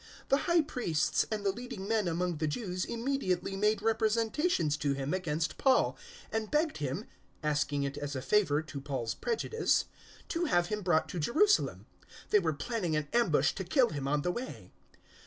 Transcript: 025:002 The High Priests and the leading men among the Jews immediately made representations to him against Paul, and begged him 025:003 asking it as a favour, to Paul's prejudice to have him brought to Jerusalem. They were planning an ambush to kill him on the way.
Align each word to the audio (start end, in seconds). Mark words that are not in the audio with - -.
025:002 0.29 0.29
The 0.29 0.37
High 0.37 0.61
Priests 0.61 1.25
and 1.31 1.45
the 1.45 1.51
leading 1.51 1.87
men 1.87 2.07
among 2.07 2.37
the 2.37 2.47
Jews 2.47 2.85
immediately 2.85 3.55
made 3.55 3.83
representations 3.83 4.75
to 4.77 4.93
him 4.93 5.13
against 5.13 5.59
Paul, 5.59 5.95
and 6.31 6.49
begged 6.49 6.77
him 6.77 7.01
025:003 7.01 7.05
asking 7.43 7.83
it 7.83 7.97
as 7.99 8.15
a 8.15 8.21
favour, 8.23 8.63
to 8.63 8.81
Paul's 8.81 9.13
prejudice 9.13 9.85
to 10.29 10.45
have 10.45 10.69
him 10.69 10.81
brought 10.81 11.07
to 11.09 11.19
Jerusalem. 11.19 11.85
They 12.31 12.39
were 12.39 12.51
planning 12.51 12.95
an 12.95 13.09
ambush 13.13 13.51
to 13.51 13.63
kill 13.63 13.89
him 13.89 14.07
on 14.07 14.23
the 14.23 14.31
way. 14.31 14.71